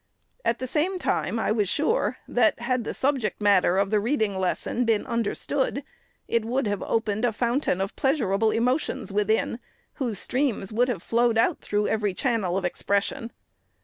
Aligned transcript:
At 0.43 0.57
the 0.57 0.65
same 0.65 0.97
time, 0.97 1.37
I 1.37 1.51
was 1.51 1.69
sure, 1.69 2.17
that, 2.27 2.57
had 2.59 2.85
the 2.85 2.93
subject 2.95 3.39
matter 3.39 3.77
of 3.77 3.91
the 3.91 3.99
reading 3.99 4.33
lesson 4.39 4.83
been 4.83 5.05
understood, 5.05 5.83
it 6.27 6.43
would 6.43 6.65
have 6.65 6.81
opened 6.81 7.23
a 7.23 7.31
fountain 7.31 7.79
of 7.79 7.95
pleasurable 7.95 8.49
emotions 8.49 9.13
within, 9.13 9.59
whose 10.01 10.17
streams 10.17 10.73
would 10.73 10.87
have 10.87 11.03
flowed 11.03 11.37
out 11.37 11.61
through 11.61 11.87
every 11.87 12.15
channel 12.15 12.57
of 12.57 12.65
expression. 12.65 13.31